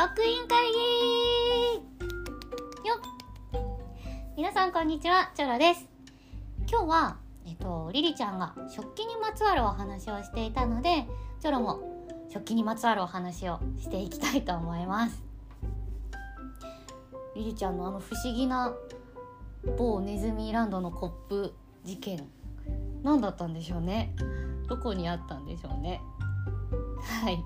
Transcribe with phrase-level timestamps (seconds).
[0.00, 0.76] 職員会議
[2.88, 2.98] よっ。
[4.36, 5.88] 皆さんこんにちはチョロです。
[6.70, 11.04] 今日はえっとリリちゃんが食器にまつわるお話をしていたので
[11.40, 15.20] チョロも食器にまつわるお話をしていきたいと思います。
[17.34, 18.72] リリちゃんのあの不思議な
[19.76, 22.24] 某ネズミランドのコップ事件
[23.02, 24.14] 何だったんでしょうね。
[24.68, 26.00] どこにあったんでしょうね。
[27.02, 27.42] はい。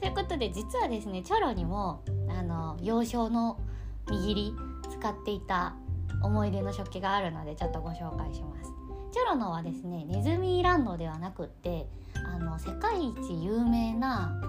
[0.00, 3.60] ということで実はですねチョロにもあの幼少の
[4.06, 4.54] 握り
[4.90, 5.76] 使っていた
[6.22, 8.72] 思い出の食器があるのでちょっとご紹介します。
[9.12, 11.86] チョロのはですねネズミランドではなくって
[12.24, 14.40] あの世界一有名な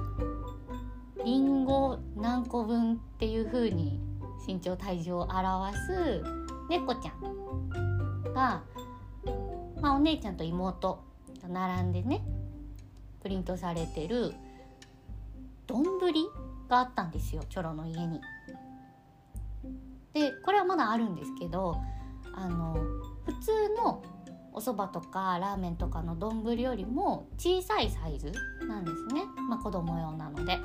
[1.25, 3.99] リンゴ何個分っていう風に
[4.47, 6.23] 身長体重を表す
[6.69, 8.63] 猫ちゃんが、
[9.81, 11.03] まあ、お姉ちゃんと妹
[11.41, 12.23] と並んでね
[13.21, 14.33] プリントされてる
[15.71, 16.29] 丼
[16.67, 18.21] があったんですよチョロの家に。
[20.13, 21.77] でこれはまだあるんですけど
[22.33, 22.75] あの
[23.25, 24.03] 普通の
[24.53, 28.31] お蕎麦とかラーメンとかの丼よりも小さいサイズ
[28.67, 30.59] なんですね、まあ、子供用なので。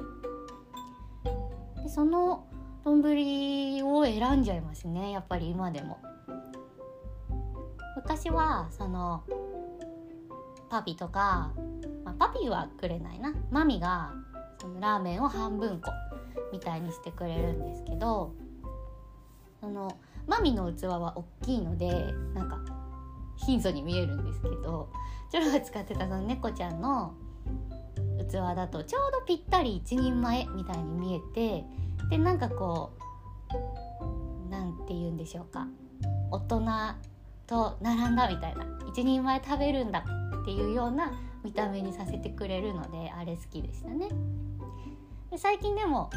[1.82, 2.46] でその
[2.84, 5.98] 丼を選んじゃいますねやっぱり今でも。
[7.96, 9.24] 昔はその
[10.68, 11.52] パピとか、
[12.04, 14.12] まあ、パピはくれないなマミが
[14.60, 15.90] そのラーメンを半分こ
[16.52, 18.34] みたいにしてくれるんですけど
[19.60, 22.58] そのマミの器は大きいのでなんか
[23.36, 24.90] 貧相に見えるんですけど
[25.30, 27.14] チョロが使ってたその猫ちゃんの
[28.28, 31.64] 器だとちょうどぴったり一人前みたいに見えて
[32.10, 32.92] でなんかこ
[34.48, 35.66] うなんて言うんでしょうか
[36.30, 36.60] 大人
[37.46, 40.04] と並んだみたいな一人前食べるんだ
[40.42, 41.12] っていうような
[41.46, 44.08] 見た目にさせてくれるのであれ好きでしたね。
[45.30, 46.10] で最近でも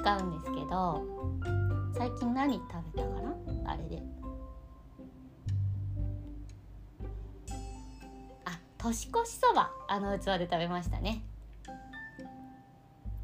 [0.00, 1.04] 使うんですけど
[1.98, 2.62] 最近何食
[2.94, 3.72] べたかな？
[3.72, 4.00] あれで。
[8.44, 9.72] あ年越しそば。
[9.88, 11.24] あの器で食べましたね。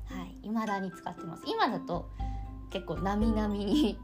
[0.07, 0.37] はい。
[0.43, 1.45] 未だに使ってます。
[1.47, 2.11] 今だと
[2.71, 3.97] 結構なみなみに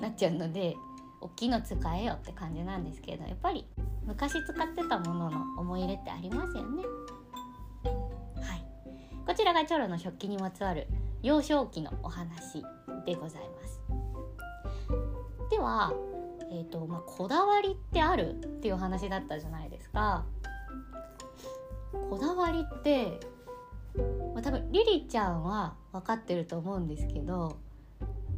[0.00, 0.76] なっちゃうので
[1.20, 3.66] 大きいの使えよって感じなんですけどやっぱり
[4.06, 6.82] 昔使ってたものの思い入れってありますよね。
[8.40, 8.64] はい。
[9.26, 10.86] こちらがチョロの食器にまつわる
[11.22, 12.62] 幼少期のお話
[13.06, 13.80] でございます。
[15.50, 15.92] では、
[16.50, 20.24] えーとまあ、こだわりってあるっていう話だったじゃないですか。
[21.92, 23.20] こだわりって、
[24.34, 27.58] まあ、多分リリちゃんは分かってると思うんですけど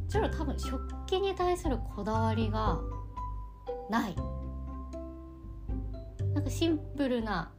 [0.09, 2.79] チョロ多分食器に対するこだわりが
[3.89, 4.15] ない。
[6.35, 7.49] なんかシンプルな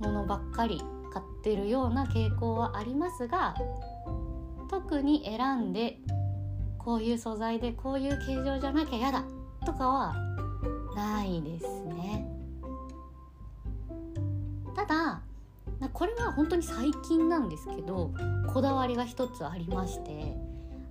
[0.00, 3.54] ものばっかり買ってるような傾向はありますが
[4.68, 5.98] 特に選んで
[6.76, 9.24] こういう素材でこういう形状じゃなきゃ嫌だ
[9.64, 10.14] とかは
[10.94, 12.26] ないですね。
[14.74, 15.22] ただ
[15.92, 18.12] これは本当に最近なんですけど
[18.52, 20.36] こだわりが一つありまして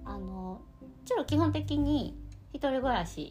[0.06, 0.62] あの
[1.06, 2.18] ちょっと基本的に
[2.54, 3.30] 一人暮らし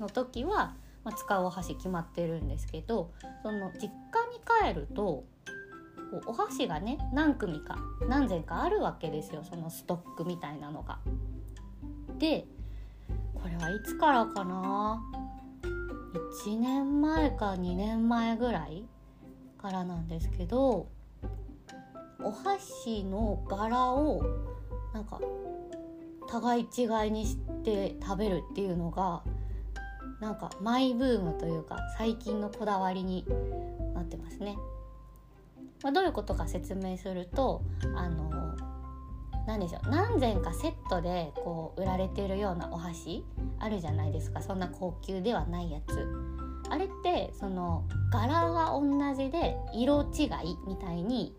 [0.00, 0.74] の時は、
[1.04, 3.12] まあ、使うお箸決まってるんですけど
[3.42, 5.24] その実家に帰ると
[6.26, 7.78] お箸がね何組か
[8.08, 10.98] 何膳かあるわけですよそのストックみたいなのが。
[12.18, 12.46] で
[13.34, 15.02] これはいつからかな
[16.44, 18.84] ？1年前か2年前ぐらい
[19.56, 20.88] からなんですけど
[22.22, 24.22] お箸の柄を
[24.92, 25.20] なんか
[26.28, 29.22] 互い違いにして食べるっていうのが
[30.20, 33.24] なんかマイブームというか最近のこだわりに
[33.94, 34.56] なってますね。
[35.82, 37.62] まあ、どういうことか説明すると
[37.96, 38.54] あの
[39.46, 43.24] 何でしょう何膳かセットでこう売られてるようなお箸
[43.58, 44.42] あるじゃないですか。
[44.42, 46.06] そんな高級ではないやつ。
[46.68, 51.34] あれってその柄が同じで色違いみたいに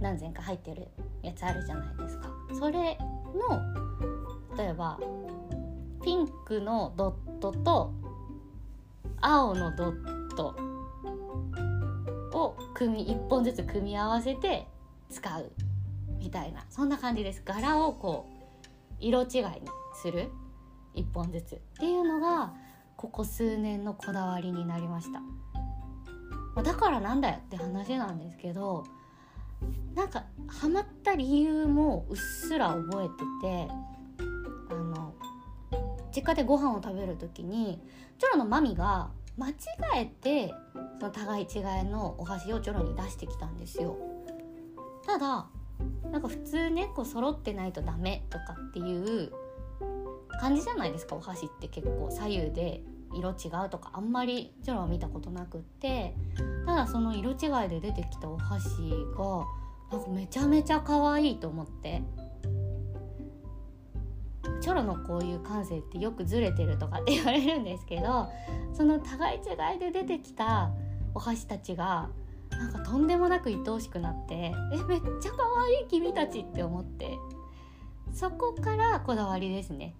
[0.00, 0.88] 何膳か入ってる
[1.22, 2.28] やつあるじゃないですか。
[2.58, 2.98] それ
[3.34, 4.98] の例えば
[6.02, 7.92] ピンクのドットと
[9.20, 10.56] 青のドット
[12.32, 14.66] を組み1本ずつ組み合わせて
[15.10, 15.52] 使う
[16.18, 17.42] みたいなそんな感じです。
[17.44, 19.44] 柄をこう色違いに
[19.94, 20.30] する。
[20.94, 22.52] 1本ずつっていうのが
[22.96, 25.22] ここ数年のこだわりになりました。
[26.62, 28.84] だからなんだよって話なんですけど
[29.94, 33.91] なんかハマった理由もうっすら覚えてて
[36.14, 37.80] 実家でご飯を食べる時に
[38.18, 39.54] チョロのマミが間違
[39.96, 40.54] えて
[41.00, 43.96] その互い違いのお箸をチョロに出してきたんですよ。
[45.06, 45.46] ただ
[46.10, 49.32] なんか普通ねこう揃ってないとダメとかっていう
[50.40, 52.82] 感じじゃないですかお箸って結構左右で
[53.14, 56.14] 色違うとかあんまりチョロは見たことなくって。
[56.66, 58.66] ただその色違いで出てきたお箸
[59.16, 59.46] が
[59.90, 62.02] なんかめちゃめちゃ可愛いと思って。
[64.62, 68.28] チョロのこういう感性ってよくずれてるとかって言われるんですけど
[68.72, 70.70] その互い違いで出てきた
[71.14, 72.08] お箸たちが
[72.50, 74.52] なんかとんでもなく愛おしくなってえ
[74.88, 77.18] めっちゃ可愛い君たちって思って
[78.12, 79.96] そこからこだわりですね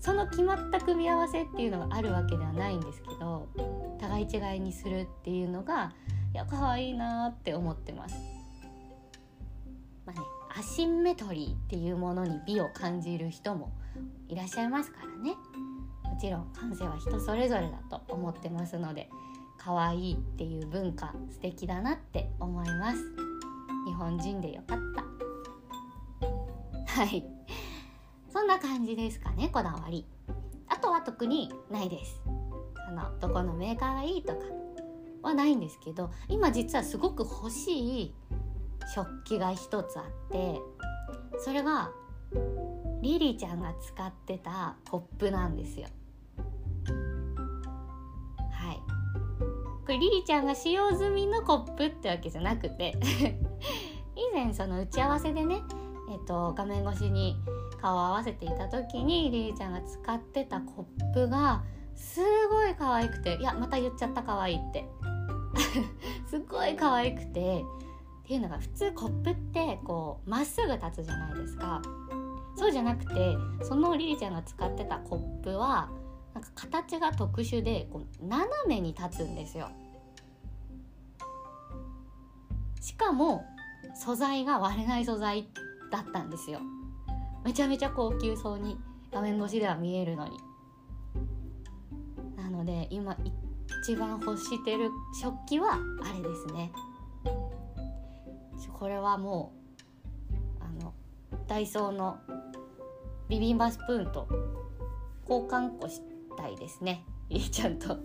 [0.00, 3.48] その決まった組み合わせっていうのがあるわけではないんですけど
[4.00, 5.92] 互い違いにするっていうのが
[6.32, 8.14] いや可愛いなって思ってます。
[10.06, 10.26] まあね、
[10.58, 13.70] アシンメトリーっていうものに美を感じる人も
[14.28, 15.36] いらっしゃいますからね。
[16.02, 19.08] もちろん感性は人それぞれだと思ってますので
[19.56, 22.98] 可愛いっていう文化素敵だなって思います。
[23.86, 25.04] 日本人でよかった。
[26.92, 27.24] はい。
[28.28, 30.06] そんな感じですかねこだわり。
[30.66, 32.20] あとは特にないです。
[32.88, 34.40] そのどこのメーカーがいいとか
[35.22, 38.14] はないんですけど今実はすごく欲しい
[38.94, 40.60] 食器が一つあって
[41.38, 41.90] それが
[43.02, 45.86] リリちゃんが使ってたコップなんですよ。
[48.50, 48.76] はい。
[49.82, 52.98] これリリちゃんが使用済みのコップってわけじゃなくて
[54.16, 55.62] 以前その打ち合わせでね
[56.10, 57.36] えっと画面越しに
[57.80, 61.62] 顔を合わせていた時にリリちゃんが使ってたコップが
[61.94, 62.20] す
[62.50, 64.88] ごい可愛くていやまた言っちゃった可愛いって。
[66.26, 67.64] すっごい可愛くて
[68.28, 71.80] っていうのが普通コップってこうまっすぐ立つじゃないですか。
[72.56, 75.88] そうじゃなくてそのリリちゃんが使ってたコップは
[76.34, 79.70] なんか形が特殊でこう斜めに立つんですよ。
[82.82, 83.46] しかも
[83.94, 85.48] 素材が割れない素材
[85.90, 86.60] だったんですよ。
[87.46, 88.78] めちゃめちゃ高級そうに
[89.10, 90.38] 画面越しでは見えるのに。
[92.36, 93.16] なので今
[93.82, 96.70] 一番欲してる食器はあれですね。
[98.66, 99.52] これはも
[100.32, 100.92] うあの
[101.46, 102.18] ダイソーの
[103.28, 104.26] ビビンバスプーンと
[105.28, 106.00] 交換っこし
[106.36, 107.04] たいですね。
[107.28, 107.96] りーちゃんと。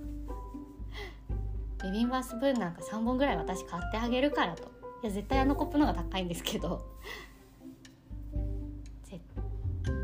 [1.82, 4.64] ビビンバスプーンなんか3本ぐらい私買ってあげるからと。
[5.04, 6.86] いや絶対あのコップの方が高いんですけど。
[9.04, 9.22] 絶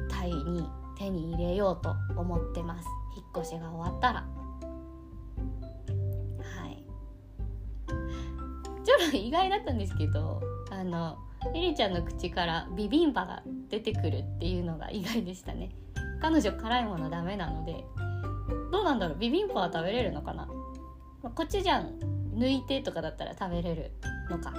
[0.09, 2.87] 対に手に入れようと思ってます。
[3.15, 4.38] 引っ越しが終わったら。
[8.83, 10.41] ちょっと意外だったんですけど
[10.71, 11.17] あの
[11.53, 15.71] リリちゃんの口からビビンバが出てくるっていうのが意外でしたね。
[16.21, 17.85] 彼女辛いものダメなので。
[18.71, 19.17] どうなんだろう？
[19.17, 20.45] ビビンバは食べれるのかな、
[21.23, 21.99] まあ、コチュジャン
[22.35, 23.91] 抜いてとかだったら食べれる
[24.29, 24.51] のか。
[24.51, 24.57] は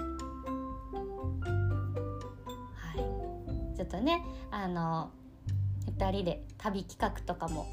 [2.95, 3.77] い。
[3.77, 5.11] ちょっとねあの
[5.99, 7.67] 2人で旅企画とかも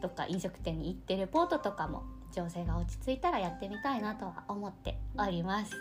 [0.00, 5.72] どっか飲食店に行ってるポートとかも情勢が落ち着いたらやってみたいなとは思っております。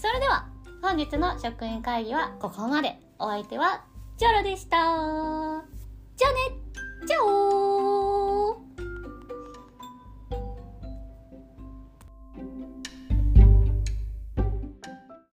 [0.00, 0.46] それでは
[0.80, 2.96] 本日の職員会議はここまで。
[3.18, 3.84] お相手は
[4.16, 4.78] チョロでした。
[4.78, 6.60] じゃあね。
[7.06, 7.69] チャオ